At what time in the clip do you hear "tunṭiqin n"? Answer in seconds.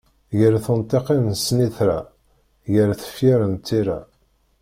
0.63-1.35